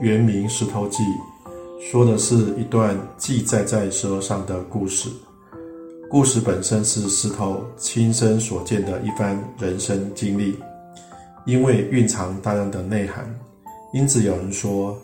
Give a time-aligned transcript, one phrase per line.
[0.02, 1.04] 》原名《石头记》，
[1.90, 5.10] 说的是一段记载在石头上的故事。
[6.08, 10.58] 故事本身是石头亲身所见的一番人生经历，
[11.44, 13.28] 因为蕴藏大量的内涵，
[13.92, 14.96] 因此有人说：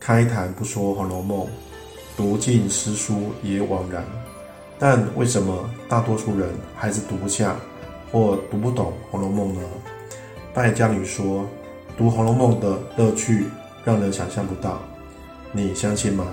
[0.00, 1.46] 开坛不说《红楼梦》，
[2.16, 4.04] 读尽诗书也枉然。
[4.80, 7.54] 但为什么大多数人还是读不下
[8.10, 9.60] 或读不懂《红楼梦》呢？
[10.52, 11.46] 败家女说
[11.96, 13.44] ：“读《红楼梦》的乐趣
[13.84, 14.80] 让人想象不到，
[15.52, 16.26] 你相信吗？”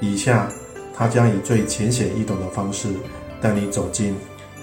[0.00, 0.52] 以下，
[0.94, 2.88] 他将以最浅显易懂的方式
[3.40, 4.14] 带你走进《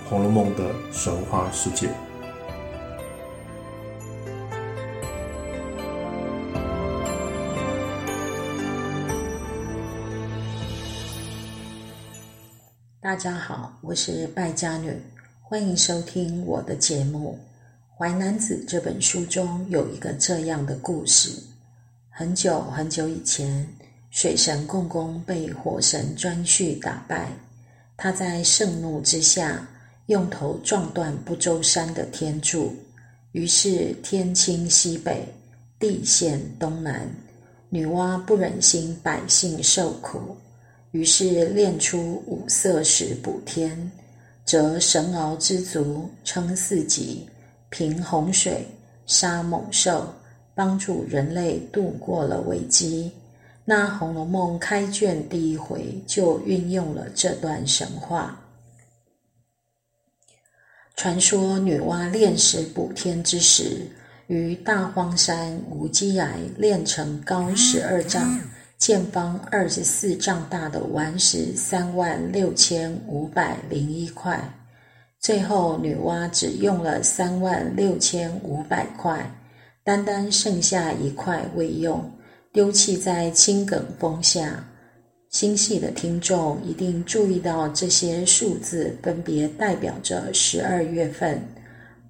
[0.09, 1.89] 红楼梦》的神话世界。
[13.01, 14.93] 大家好，我是败家女，
[15.41, 17.39] 欢迎收听我的节目。
[17.97, 21.31] 《淮南子》这本书中有一个这样的故事：
[22.19, 23.65] 很久很久以前，
[24.11, 27.31] 水神共工被火神颛顼打败，
[27.95, 29.65] 他在盛怒之下，
[30.07, 32.75] 用头撞断不周山的天柱，
[33.31, 35.33] 于是天倾西北，
[35.79, 37.09] 地陷东南。
[37.69, 40.35] 女娲不忍心百姓受苦，
[40.91, 43.89] 于是炼出五色石补天，
[44.43, 47.25] 则神鳌之足，称四极。
[47.69, 48.67] 平洪水，
[49.05, 50.13] 杀猛兽，
[50.59, 53.13] 帮助人类度过了危机。
[53.63, 58.37] 那《红楼梦》开卷第一回就运用了这段神话。
[60.97, 63.87] 传说女娲炼石补天之时，
[64.27, 68.37] 于大荒山无稽崖炼成高十二丈、
[68.77, 74.43] 见方二十四丈大的顽石三万六千五百零一块。
[75.21, 79.31] 最后，女娲只用了三万六千五百块，
[79.89, 82.11] 单单剩下一块未用，
[82.53, 84.63] 丢弃在青埂峰下。
[85.31, 91.41] 心细的听众一定注意到，这些数字分别代表着十二月份、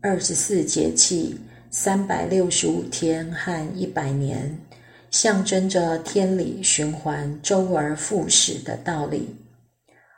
[0.01, 1.37] 二十四节气、
[1.71, 4.59] 三百六十五天和一百年，
[5.09, 9.33] 象征着天理循环、周而复始的道理。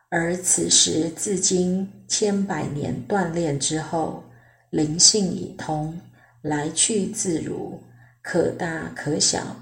[0.10, 4.24] 而此时，自今千百年锻炼之后，
[4.72, 5.96] 灵性已通，
[6.42, 7.80] 来去自如，
[8.22, 9.56] 可大可小。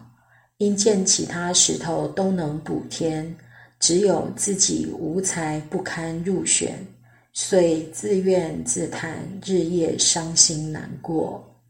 [0.57, 3.35] 因见其他石头都能补天，
[3.79, 6.85] 只有自己无才不堪入选，
[7.33, 11.61] 遂自怨自叹，日夜伤心难过。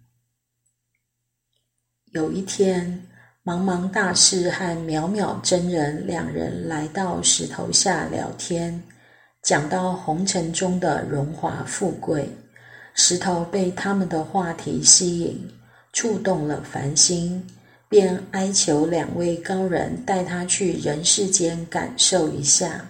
[2.12, 3.06] 有一天。
[3.42, 8.84] 茫茫大士和渺渺真人两人来到石头下聊天，
[9.42, 12.30] 讲到红尘中的荣华富贵，
[13.02, 15.50] 石头被他们的话题吸引，
[15.94, 17.48] 触动了凡心，
[17.88, 22.86] 便哀求两位高人带他去人世间感受一下。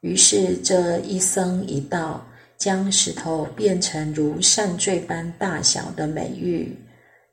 [0.00, 2.26] 于是这一僧一道
[2.58, 6.76] 将石头变成如扇坠般大小的美玉，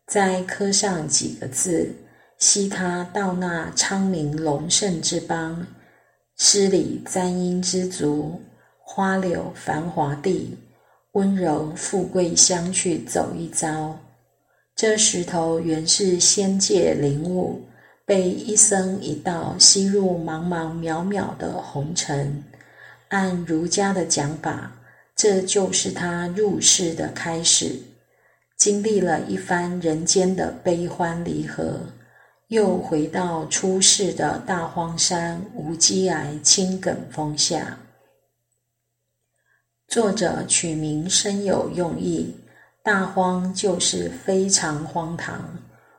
[0.05, 1.95] 再刻上几个字。
[2.37, 5.65] 悉他到那昌明隆盛之邦，
[6.37, 8.39] 诗礼簪缨之族，
[8.83, 10.55] 花柳繁华地，
[11.13, 13.99] 温柔富贵乡去走一遭。
[14.75, 17.61] 这石头原是仙界灵物，
[18.03, 22.43] 被一僧一道吸入茫茫渺渺的红尘。
[23.09, 24.71] 按儒家的讲法，
[25.15, 27.79] 这就是他入世的开始，
[28.57, 31.79] 经历了一番人间的悲欢离合。
[32.47, 37.77] 又回到出世的大荒山无稽崖青埂峰下。
[39.93, 42.33] 作者取名深有用意，
[42.81, 45.55] 大荒就是非常荒唐，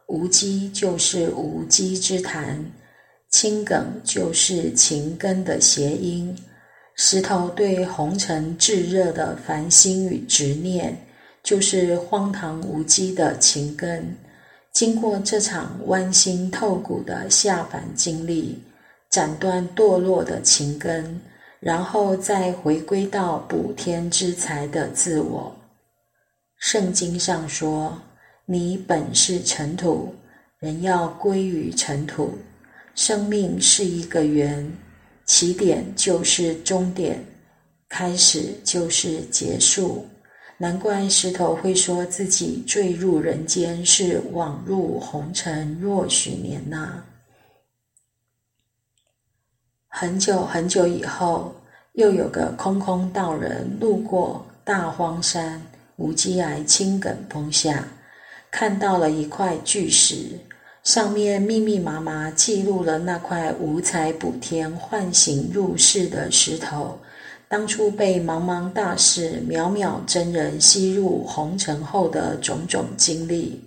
[0.08, 2.72] 无稽就是无稽之谈，
[3.30, 6.36] 青梗就是情根的谐音。
[6.96, 10.98] 石头对红尘炙热的烦心与执念，
[11.44, 14.16] 就是荒唐无稽的情根。
[14.72, 18.60] 经过这场剜心透骨的下凡经历，
[19.08, 21.20] 斩断堕落的情根，
[21.64, 25.50] 然后再回归到补天之才的自我。
[26.58, 27.98] 圣经上说
[28.44, 30.14] ：“你本是尘土，
[30.58, 32.36] 人要归于尘土。
[32.94, 34.70] 生命是一个圆，
[35.24, 37.24] 起点就是终点，
[37.88, 40.06] 开始就是结束。”
[40.58, 47.02] 难怪石头会说自己坠入人间是枉入红尘若许年呐。
[49.96, 51.54] 很久很久以后，
[51.92, 55.62] 又有个空空道人路过大荒山
[55.94, 57.86] 无稽崖青埂峰下，
[58.50, 60.40] 看到了一块巨石，
[60.82, 66.98] 上面密密麻麻记录了那块五彩补天、唤醒入世的石头，
[67.46, 73.62] 当初被茫茫大士渺渺真人吸入红尘后的种种经历。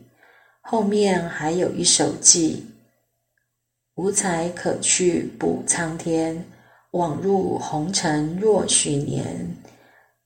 [0.60, 2.58] 后面还有一首偈
[3.98, 6.44] ：“无才可去补苍天，
[6.92, 9.56] 枉入红尘若许年。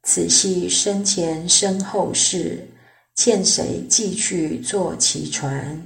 [0.04, 2.68] 此系生前身后事。”
[3.14, 5.86] 欠谁寄去坐其船？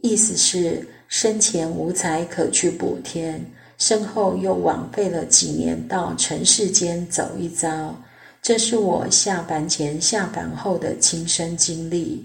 [0.00, 3.44] 意思是生前无才可去补天，
[3.76, 7.94] 身后又枉费了几年到尘世间走一遭。
[8.42, 12.24] 这是我下凡前、下凡后的亲身经历，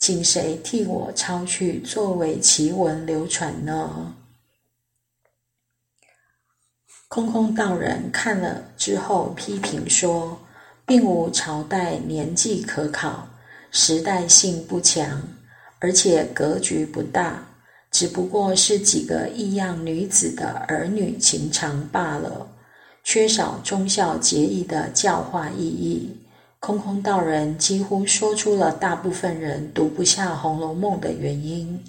[0.00, 4.14] 请谁替我抄去作为奇文流传呢？
[7.08, 10.38] 空空道人看了之后批评说，
[10.84, 13.28] 并无朝代年纪可考。
[13.70, 15.22] 时代性不强，
[15.80, 17.46] 而且格局不大，
[17.90, 22.48] 只不过是几个异样女子的儿女情长罢了，
[23.04, 26.16] 缺少忠孝节义的教化意义。
[26.58, 31.84] 空空道人几乎说出了大部分人读不下《红楼梦》的原因。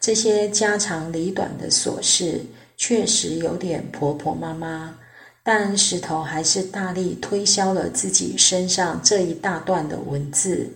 [0.00, 2.42] 这些家长里短的琐事
[2.76, 4.98] 确实有点婆婆妈妈，
[5.42, 10.70] 但石头还是大力推销了自己身上这一大段的文字。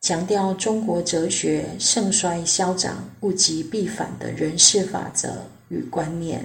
[0.00, 6.44] 强调中国哲学盛衰消长、物极必反的人事法则与观念。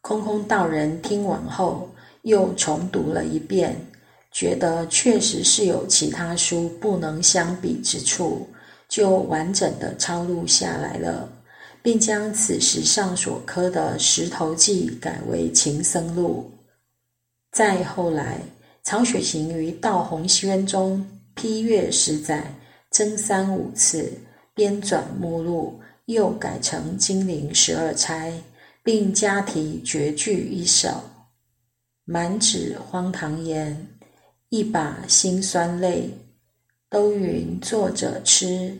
[0.00, 1.90] 空空道人听完后，
[2.22, 3.76] 又重读了一遍，
[4.32, 8.48] 觉得确实是有其他书不能相比之处，
[8.88, 11.30] 就完整的抄录下来了，
[11.88, 16.52] 并将此时上所刻的《石头记》改为《情僧录》。
[17.50, 18.42] 再后来，
[18.82, 21.02] 曹雪芹于《道红轩》中。
[21.34, 22.52] 批阅十载，
[22.90, 24.12] 增三五次，
[24.52, 28.32] 编纂目录，又改成《金陵十二钗》，
[28.82, 30.90] 并加题绝句一首
[32.04, 33.88] ：“满纸荒唐言，
[34.50, 36.10] 一把辛酸泪。
[36.90, 38.78] 都云作者痴，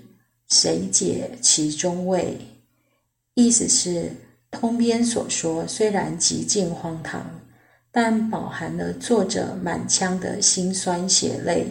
[0.51, 2.37] 谁解其中味？”
[3.41, 4.11] 意思是，
[4.51, 7.25] 通篇所说虽然极尽荒唐，
[7.93, 11.69] 但饱含了作者满腔的辛酸血泪。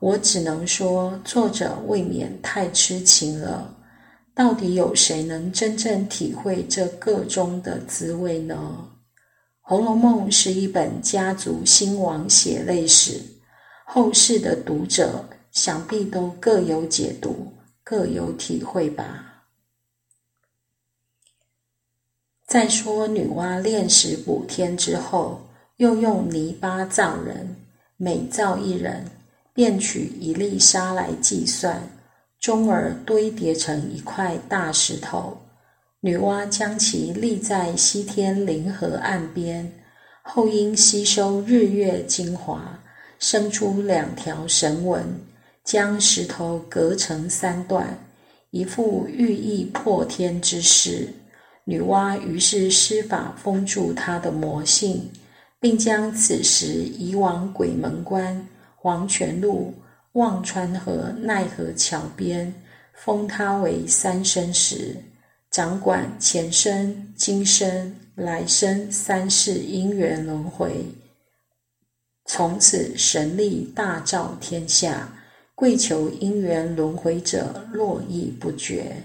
[0.00, 3.72] 我只能说，作者未免太痴情了。
[4.34, 8.76] 到底有谁能真正体会这个中的滋味呢？
[9.60, 13.20] 《红楼梦》是一本家族兴亡血泪史，
[13.86, 17.52] 后世的读者想必都各有解读，
[17.84, 19.25] 各有体会吧。
[22.46, 25.40] 再说，女娲炼石补天之后，
[25.78, 27.56] 又用泥巴造人，
[27.96, 29.04] 每造一人。
[29.52, 31.88] 便取一粒沙来计算，
[32.38, 35.38] 终而堆叠成一块大石头。
[36.00, 39.72] 女娲将其立在西天灵河岸边，
[40.20, 42.78] 后因吸收日月精华，
[43.18, 45.02] 生出两条神纹，
[45.64, 47.98] 将石头隔成三段，
[48.50, 51.08] 一副寓意破天之势。
[51.68, 55.10] 女娲于是施法封住他的魔性，
[55.58, 58.48] 并将此石移往鬼门关。
[58.76, 59.74] 黄泉路、
[60.12, 62.54] 忘川河、奈何桥边，
[62.94, 64.94] 封他为三生石，
[65.50, 70.84] 掌管前生、今生、来生三世因缘轮回。
[72.26, 75.12] 从此神力大照天下，
[75.56, 79.02] 跪求因缘轮回者络绎不绝。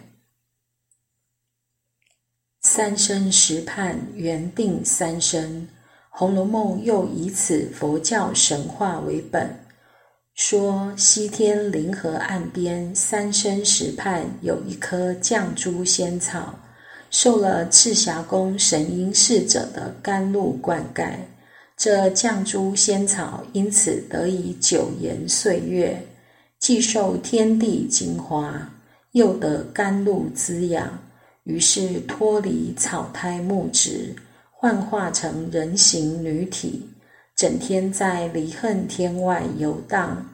[2.73, 5.63] 三生石畔原定三生，
[6.09, 9.59] 《红楼梦》又以此佛教神话为本。
[10.35, 16.57] 说西天灵河岸边三生石畔有一棵绛珠仙草，
[17.09, 21.15] 受了赤霞宫神瑛侍者的甘露灌溉，
[21.75, 26.07] 这绛珠仙草因此得以久延岁月，
[26.57, 28.71] 既受天地精华，
[29.11, 30.97] 又得甘露滋养，
[31.43, 34.15] 于是脱离草胎木质，
[34.51, 36.87] 幻化成人形女体。
[37.35, 40.29] 整天在离恨天外游荡，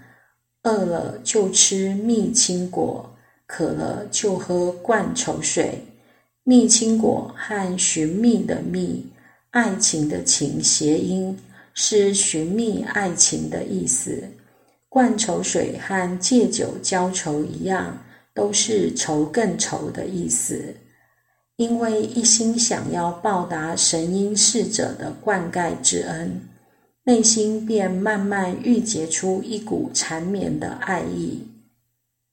[0.64, 3.10] 饿了就吃蜜青果，
[3.46, 5.86] 渴了就喝灌愁水。
[6.44, 9.06] 蜜青果和寻觅的觅，
[9.52, 11.38] 爱情的情谐音，
[11.74, 14.24] 是寻觅爱情的意思。
[14.90, 17.98] 灌愁水和借酒浇愁一样，
[18.34, 20.76] 都是愁更愁的意思。
[21.58, 26.42] 因为一心想要报答神瑛侍者的灌溉之恩。
[27.04, 31.42] 内心便慢慢郁结出一股缠绵的爱意。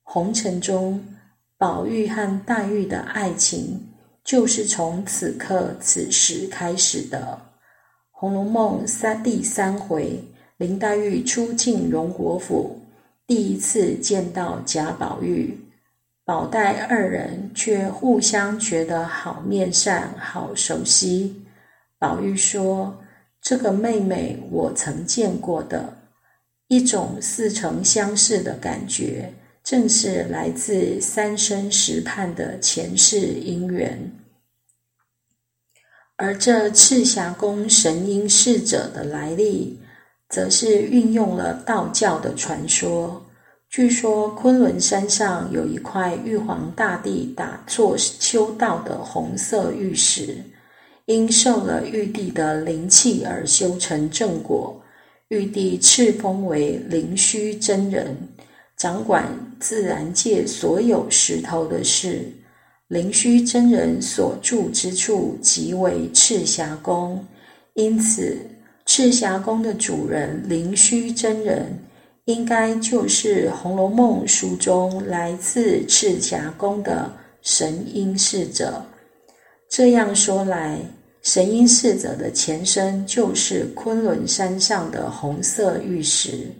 [0.02, 1.00] 红尘中，
[1.56, 3.80] 宝玉和黛玉的爱情
[4.24, 7.38] 就是从此刻此时开始的。
[8.10, 10.22] 《红楼梦》三第三回，
[10.56, 12.80] 林黛玉初进荣国府，
[13.28, 15.56] 第一次见到贾宝玉，
[16.24, 21.44] 宝黛二人却互相觉得好面善，好熟悉。
[21.98, 23.02] 宝玉说
[23.42, 25.96] ：“这个妹妹我曾见过的，
[26.68, 29.32] 一种似曾相识的感觉。”
[29.64, 34.12] 正是来自三生石畔的前世姻缘，
[36.16, 39.80] 而这赤霞宫神瑛侍者的来历，
[40.28, 43.23] 则是运用了道教的传说。
[43.74, 50.36] 据说昆仑山上有一块玉皇大帝打坐修道的红色玉石，
[51.06, 54.80] 因受了玉帝的灵气而修成正果，
[55.26, 58.16] 玉帝赐封为灵虚真人。
[58.76, 59.28] 掌管
[59.58, 62.30] 自然界所有石头的事，
[62.86, 67.26] 灵虚真人所住之处即为赤霞宫，
[67.72, 68.38] 因此
[68.86, 71.76] 赤霞宫的主人灵虚真人，
[72.26, 77.12] 应该就是《红楼梦》书中来自赤霞宫的
[77.42, 78.82] 神瑛侍者。
[79.68, 80.78] 这样说来，
[81.22, 86.50] 神瑛侍者的前身就是昆仑山上的红色玉石。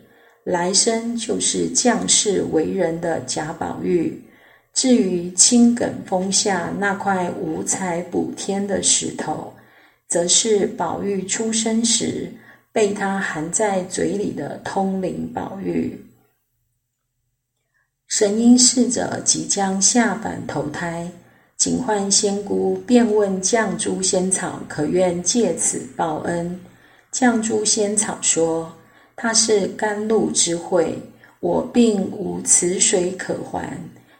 [0.44, 4.22] 来生就是降世为人的贾宝玉。
[4.74, 9.50] 至于青埂峰下那块五彩补天的石头，
[10.06, 12.30] 则是宝玉出生时
[12.74, 16.04] 被他含在嘴里的通灵宝玉。
[18.08, 21.08] 神瑛侍者即将下凡投胎，
[21.56, 26.60] 警幻仙姑便问绛珠仙草可愿借此报恩。
[27.12, 28.74] 绛珠仙草说。
[29.16, 30.98] 他是甘露之惠，
[31.38, 33.78] 我并无此水可还。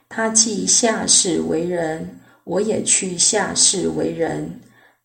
[0.09, 4.61] 他既下世为人，我也去下世为人，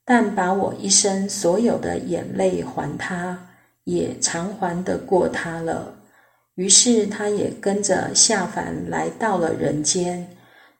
[0.10, 3.52] 但把我一生所有的眼泪还他，
[3.84, 5.94] 也偿还得过他了。
[6.56, 10.28] 于是他也跟着下凡来到了人间，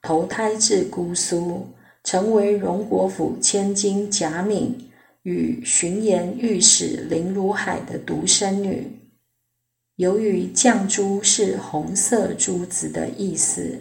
[0.02, 1.64] 投胎至姑苏，
[2.02, 4.90] 成为荣国府千金贾敏
[5.22, 8.84] 与巡盐御史林如海的独生女。
[9.94, 13.78] 由于绛珠是红色珠子的意思，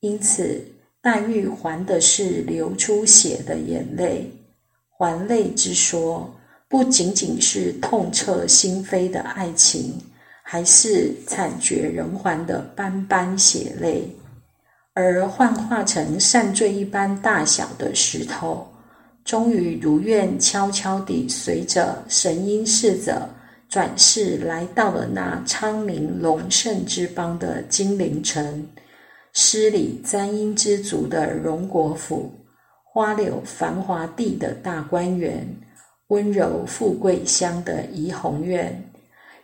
[0.00, 0.60] 因此
[1.00, 4.28] 黛玉还的是流出血的眼泪。
[5.00, 6.30] 还泪之说，
[6.68, 9.98] 不仅仅是痛彻心扉的爱情，
[10.42, 14.14] 还是惨绝人寰的斑斑血泪。
[14.92, 18.68] 而幻化成扇坠一般大小的石头，
[19.24, 23.26] 终于如愿悄悄地随着神瑛侍者。
[23.70, 28.68] 转世来到了那昌明隆盛之邦的金陵城，
[29.32, 32.30] 诗礼簪缨之族的荣国府，
[32.92, 35.46] 花柳繁华地的大观园，
[36.08, 38.90] 温柔富贵乡的怡红院。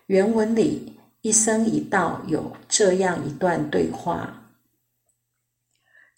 [0.07, 4.51] 原文里一生一道有这样一段对话：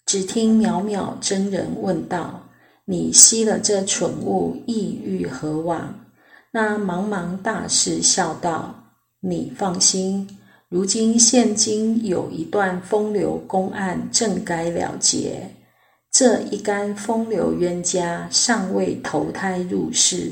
[0.07, 2.49] 只听渺渺真人问道
[2.85, 6.07] ：“你吸了这蠢物，意欲何往？”
[6.49, 8.73] 那茫茫大师笑道
[9.21, 15.51] ：“你放心，如今现今有一段风流公案，正该了结。
[16.11, 20.31] 这一干风流冤家尚未投胎入世，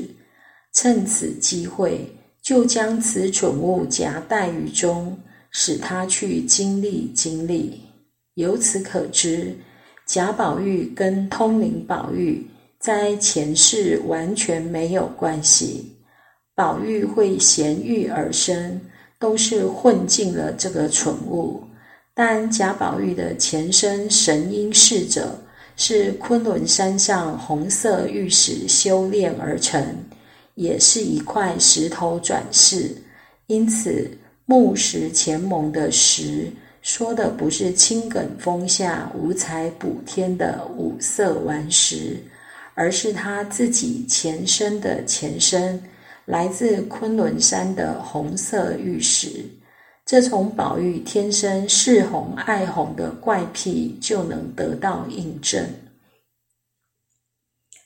[0.74, 5.16] 趁此机会，就将此蠢物夹带于中，
[5.50, 7.80] 使他去经历经历。
[8.34, 9.56] 由此可知，
[10.04, 12.46] 贾宝玉跟通灵宝玉
[12.80, 15.94] 在前世完全没有关系。”
[16.56, 18.80] 宝玉会衔玉而生，
[19.20, 21.62] 都是混进了这个蠢物。
[22.14, 25.38] 但贾宝玉的前身神瑛侍者，
[25.80, 29.80] 是昆仑山上红色玉石修炼而成，
[30.56, 32.96] 也是一块石头转世。
[33.46, 34.10] 因此，
[34.44, 36.50] 木石前盟的石，
[36.82, 42.16] 说的不是青埂峰下五彩补天的五色顽石，
[42.74, 45.80] 而是他自己前身的前身。
[46.24, 49.46] 来自昆仑山的红色玉石，
[50.08, 55.62] 这从宝玉天生嗜红爱红的怪癖就能得到印证。《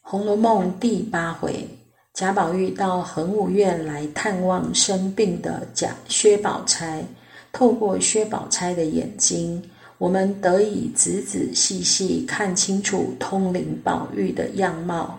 [0.02, 1.66] 红楼梦》第八回，
[2.14, 7.02] 贾宝玉到恒武院来探望生病的贾薛宝钗，
[7.50, 9.60] 透过薛宝钗的眼睛，
[9.98, 15.18] 我们得以仔仔细细看清楚通灵宝玉的样貌。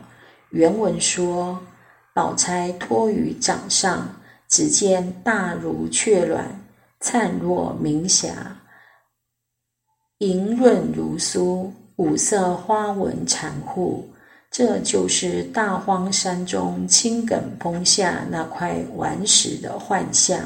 [0.51, 1.59] 原文说。
[2.13, 4.07] 宝钗托于掌上，
[4.47, 6.62] 只见大如雀卵，
[7.03, 8.57] 灿若明霞，
[10.19, 14.09] 莹润如酥，五色花纹缠护。
[14.49, 20.39] 这就是大荒山中青埂峰下那块顽石的幻象。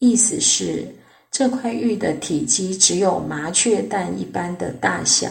[0.00, 0.86] 意思是，
[1.30, 5.30] 这块玉的体积只有麻雀蛋一般的大小，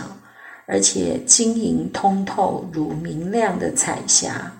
[0.65, 4.51] 而且晶莹通透如明亮的彩霞，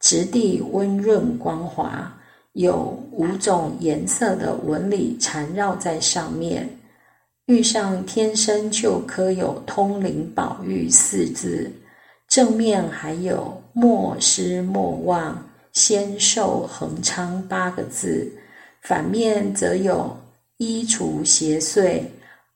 [0.00, 2.15] 质地温润光滑，
[2.56, 6.66] 有五种颜色的纹理缠绕在上面。
[7.44, 11.70] 玉上天生就刻有“通灵宝玉”四字，
[12.26, 18.32] 正面还有“莫失莫忘，仙寿恒昌”八个字。
[18.80, 20.16] 反面则有
[20.56, 22.00] 一除邪祟，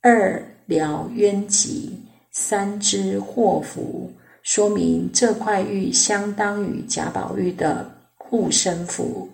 [0.01, 2.01] 二疗冤疾，
[2.33, 4.11] 三知祸福，
[4.43, 9.29] 说明这块玉相当于贾宝玉的护身符，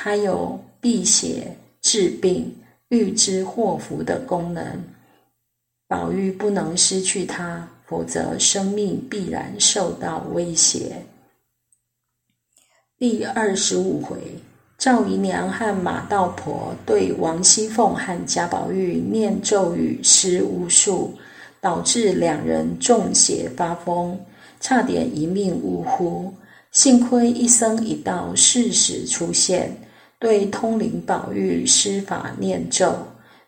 [0.00, 2.54] 它有辟邪、治病、
[2.90, 4.64] 预知祸福的功能。
[5.88, 11.02] 宝玉不能失去它，否则生命必然受到威胁。
[12.96, 14.16] 第二十五回。
[14.78, 21.18] 赵姨娘和马道婆对王熙凤和贾宝玉念咒语施巫术，
[21.60, 24.16] 导致两人中邪发疯，
[24.60, 26.32] 差点一命呜呼。
[26.70, 29.76] 幸亏一僧一道适时出现，
[30.18, 32.94] 对通灵宝玉施法念咒，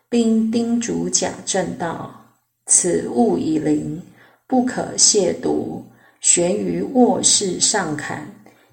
[0.09, 2.25] 并叮嘱贾政道
[2.65, 4.01] ：“此物已灵，
[4.47, 5.81] 不可亵渎，
[6.21, 8.27] 悬于卧室上坎。”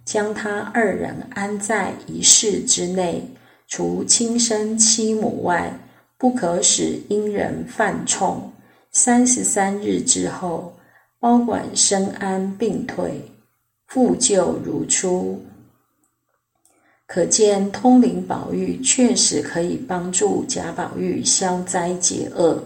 [0.04, 3.22] 将他二人安在一室之内，
[3.66, 5.70] 除亲生妻母外，
[6.16, 8.50] 不可使阴人犯冲。
[8.90, 10.72] 三十三日之后，
[11.20, 13.20] 包管生安病退，
[13.88, 15.42] 复旧如初。
[17.08, 22.62] 可见通灵宝玉确实可以帮助贾宝玉消灾解厄，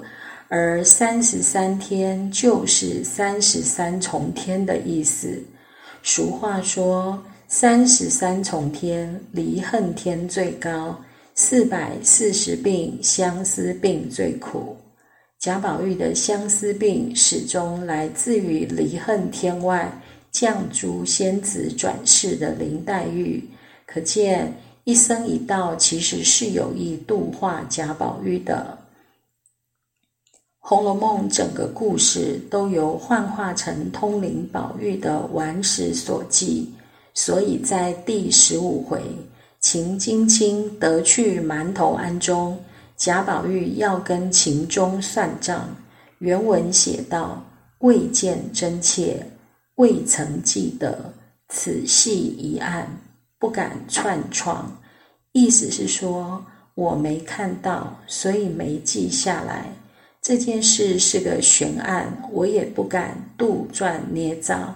[0.48, 5.42] 而三十三天就是三十三重天的意思。
[6.02, 7.22] 俗话说。
[7.54, 10.96] 三十三重天，离恨天最高；
[11.34, 14.74] 四百四十病，相思病最苦。
[15.38, 19.92] 贾宝玉的相思病始终来自于离恨天外
[20.30, 23.46] 降诸仙子转世的林黛玉，
[23.92, 28.78] 可见一生一道其实是有意度化贾宝玉的。
[30.60, 36.72] 《红楼梦》整个故事都由幻化成通灵宝玉的顽石所记。
[37.12, 39.02] 所以在第十五回，
[39.60, 42.58] 秦金卿得去馒头庵中，
[42.96, 45.68] 贾宝玉要跟秦钟算账。
[46.20, 47.44] 原文写道
[47.80, 49.26] ：“未见真切，
[49.74, 51.12] 未曾记得，
[51.50, 52.88] 此系一案，
[53.42, 54.70] 不敢串床。”
[55.34, 56.44] 意思是说，
[56.76, 59.66] 我没看到，所以没记下来。
[60.20, 64.72] 这件事是个悬案，我也不敢杜撰捏造。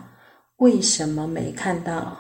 [0.57, 2.17] 为什么没看到？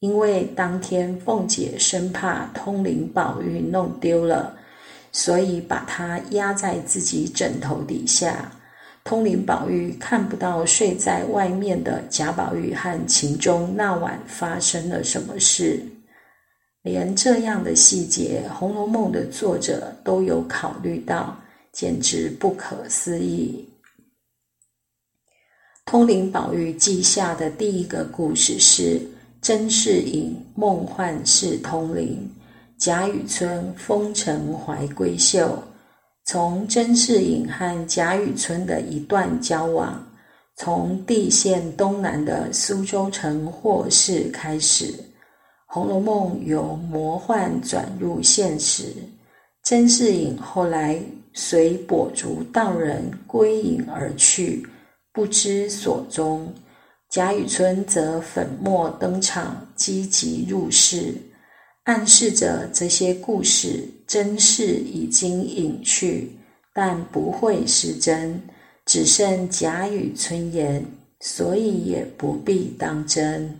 [0.00, 4.56] 因为当天凤姐生怕通灵宝玉弄丢了，
[5.12, 8.50] 所以把它压在自己枕头底下。
[9.08, 15.82] 通灵宝玉看不到睡在外面的贾宝玉和秦钟那晚发生了什么事。
[16.82, 21.34] 连这样的细节，《红楼梦》的作者都有考虑到，
[21.72, 23.66] 简直不可思议。
[25.86, 29.00] 通灵宝玉记下的第一个故事是。
[29.40, 32.30] 甄士隐梦幻是通灵，
[32.76, 35.62] 贾雨村风尘怀闺秀。
[36.28, 40.06] 从甄士隐和贾雨村的一段交往，
[40.56, 44.92] 从地县东南的苏州城霍氏开始，
[45.64, 48.92] 《红楼梦》由魔幻转入现实。
[49.64, 51.00] 甄士隐后来
[51.32, 54.68] 随跛足道人归隐而去，
[55.14, 56.52] 不知所踪。
[57.08, 61.14] 贾雨村则粉墨登场，积极入世，
[61.88, 66.30] 暗示着这些故事真是已经隐去，
[66.74, 68.42] 但不会失真，
[68.84, 70.84] 只剩假语村言，
[71.20, 73.58] 所以也不必当真。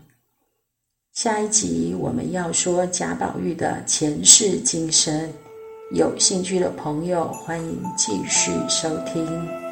[1.15, 5.33] 下一集我们要说贾宝玉的前世今生，
[5.95, 9.68] 有兴趣的朋友欢迎继续收听。